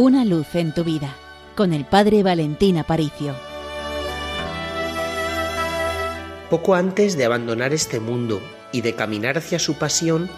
[0.00, 1.12] Una luz en tu vida
[1.56, 3.34] con el Padre Valentín Aparicio.
[6.50, 8.40] Poco antes de abandonar este mundo
[8.70, 10.30] y de caminar hacia su pasión,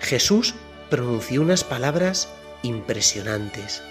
[0.00, 0.54] Jesús
[0.88, 2.30] pronunció unas palabras
[2.62, 3.82] impresionantes.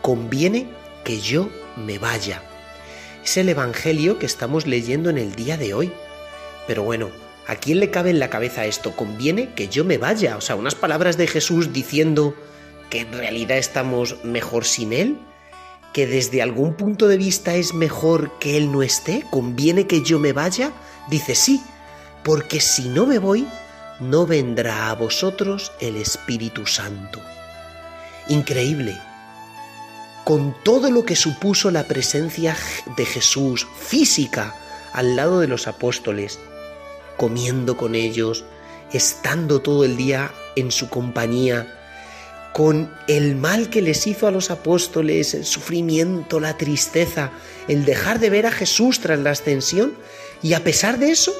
[0.00, 0.66] Conviene
[1.04, 2.40] que yo me vaya.
[3.22, 5.92] Es el Evangelio que estamos leyendo en el día de hoy.
[6.66, 7.10] Pero bueno,
[7.46, 8.96] ¿a quién le cabe en la cabeza esto?
[8.96, 10.38] Conviene que yo me vaya.
[10.38, 12.34] O sea, unas palabras de Jesús diciendo
[12.92, 15.18] que en realidad estamos mejor sin Él,
[15.94, 20.18] que desde algún punto de vista es mejor que Él no esté, conviene que yo
[20.18, 20.72] me vaya,
[21.08, 21.62] dice sí,
[22.22, 23.48] porque si no me voy,
[23.98, 27.18] no vendrá a vosotros el Espíritu Santo.
[28.28, 28.98] Increíble.
[30.24, 32.54] Con todo lo que supuso la presencia
[32.98, 34.54] de Jesús física
[34.92, 36.38] al lado de los apóstoles,
[37.16, 38.44] comiendo con ellos,
[38.92, 41.78] estando todo el día en su compañía,
[42.52, 47.32] con el mal que les hizo a los apóstoles, el sufrimiento, la tristeza,
[47.68, 49.94] el dejar de ver a Jesús tras la ascensión,
[50.42, 51.32] y a pesar de eso,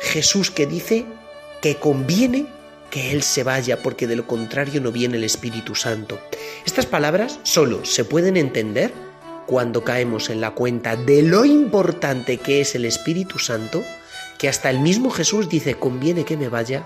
[0.00, 1.06] Jesús que dice
[1.62, 2.46] que conviene
[2.90, 6.18] que Él se vaya porque de lo contrario no viene el Espíritu Santo.
[6.64, 8.92] Estas palabras solo se pueden entender
[9.46, 13.82] cuando caemos en la cuenta de lo importante que es el Espíritu Santo,
[14.38, 16.84] que hasta el mismo Jesús dice conviene que me vaya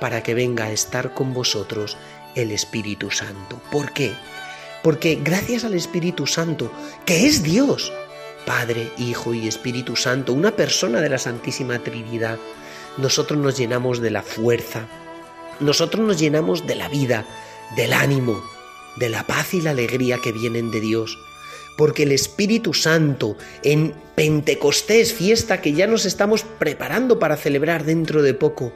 [0.00, 1.96] para que venga a estar con vosotros
[2.34, 3.60] el Espíritu Santo.
[3.70, 4.12] ¿Por qué?
[4.82, 6.72] Porque gracias al Espíritu Santo,
[7.04, 7.92] que es Dios,
[8.46, 12.38] Padre, Hijo y Espíritu Santo, una persona de la Santísima Trinidad,
[12.96, 14.88] nosotros nos llenamos de la fuerza,
[15.60, 17.26] nosotros nos llenamos de la vida,
[17.76, 18.42] del ánimo,
[18.96, 21.18] de la paz y la alegría que vienen de Dios.
[21.76, 28.22] Porque el Espíritu Santo en Pentecostés, fiesta que ya nos estamos preparando para celebrar dentro
[28.22, 28.72] de poco,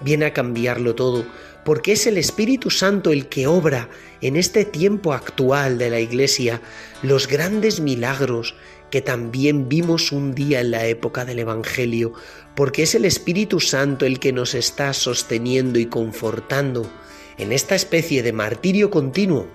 [0.00, 1.26] viene a cambiarlo todo,
[1.66, 6.62] porque es el Espíritu Santo el que obra en este tiempo actual de la Iglesia
[7.02, 8.54] los grandes milagros
[8.88, 12.12] que también vimos un día en la época del Evangelio,
[12.54, 16.88] porque es el Espíritu Santo el que nos está sosteniendo y confortando
[17.36, 19.48] en esta especie de martirio continuo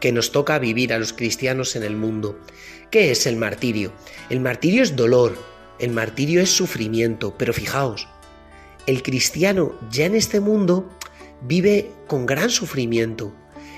[0.00, 2.40] que nos toca vivir a los cristianos en el mundo.
[2.90, 3.92] ¿Qué es el martirio?
[4.30, 5.38] El martirio es dolor,
[5.78, 8.08] el martirio es sufrimiento, pero fijaos,
[8.86, 10.95] el cristiano ya en este mundo
[11.42, 13.32] vive con gran sufrimiento,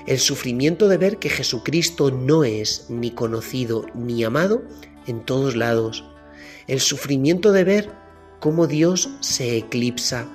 [0.07, 4.63] el sufrimiento de ver que Jesucristo no es ni conocido ni amado
[5.07, 6.03] en todos lados,
[6.67, 7.89] el sufrimiento de ver
[8.39, 10.27] cómo Dios se eclipsa,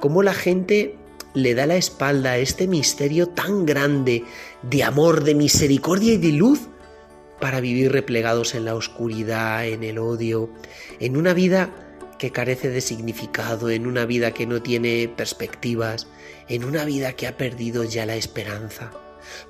[0.00, 0.96] cómo la gente
[1.34, 4.24] le da la espalda a este misterio tan grande
[4.62, 6.60] de amor, de misericordia y de luz
[7.40, 10.50] para vivir replegados en la oscuridad, en el odio,
[10.98, 11.89] en una vida
[12.20, 16.06] que carece de significado, en una vida que no tiene perspectivas,
[16.48, 18.90] en una vida que ha perdido ya la esperanza.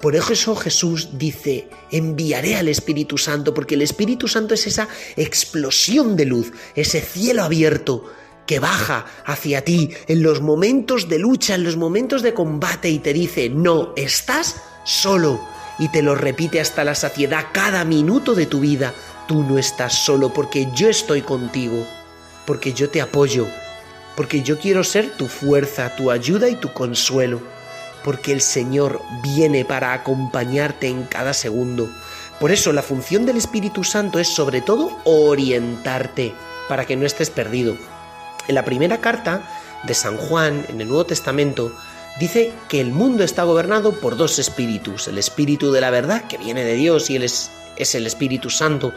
[0.00, 6.16] Por eso Jesús dice, enviaré al Espíritu Santo, porque el Espíritu Santo es esa explosión
[6.16, 8.04] de luz, ese cielo abierto
[8.46, 13.00] que baja hacia ti en los momentos de lucha, en los momentos de combate y
[13.00, 15.40] te dice, no, estás solo.
[15.80, 18.94] Y te lo repite hasta la saciedad cada minuto de tu vida.
[19.26, 21.86] Tú no estás solo porque yo estoy contigo,
[22.50, 23.46] porque yo te apoyo,
[24.16, 27.40] porque yo quiero ser tu fuerza, tu ayuda y tu consuelo,
[28.02, 31.88] porque el Señor viene para acompañarte en cada segundo.
[32.40, 36.34] Por eso la función del Espíritu Santo es sobre todo orientarte
[36.68, 37.76] para que no estés perdido,
[38.48, 39.48] en la primera carta
[39.84, 41.72] de San Juan, en el Nuevo Testamento,
[42.18, 46.36] dice que el mundo está gobernado por dos espíritus, el espíritu de la verdad, que
[46.36, 48.92] viene de Dios y él es, es el Espíritu Santo,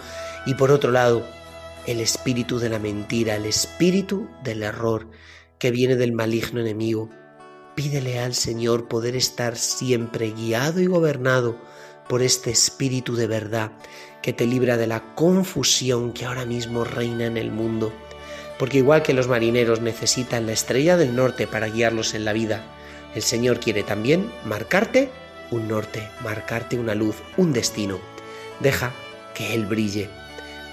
[0.47, 1.23] y por otro lado,
[1.87, 5.09] el espíritu de la mentira, el espíritu del error,
[5.59, 7.09] que viene del maligno enemigo.
[7.75, 11.57] Pídele al Señor poder estar siempre guiado y gobernado
[12.07, 13.71] por este espíritu de verdad
[14.21, 17.91] que te libra de la confusión que ahora mismo reina en el mundo
[18.57, 22.63] porque igual que los marineros necesitan la estrella del norte para guiarlos en la vida,
[23.15, 25.09] el Señor quiere también marcarte
[25.51, 27.99] un norte, marcarte una luz, un destino.
[28.59, 28.91] Deja
[29.35, 30.09] que Él brille.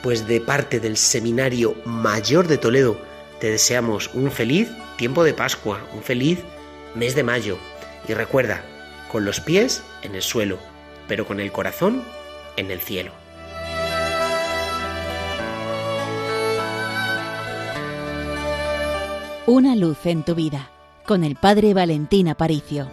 [0.02, 2.96] Pues de parte del Seminario Mayor de Toledo,
[3.38, 6.38] te deseamos un feliz tiempo de Pascua, un feliz
[6.94, 7.58] mes de mayo.
[8.08, 8.64] Y recuerda,
[9.10, 10.58] con los pies en el suelo,
[11.08, 12.02] pero con el corazón
[12.56, 13.12] en el cielo.
[19.46, 20.70] Una luz en tu vida
[21.10, 22.88] con el Padre Valentín Aparicio.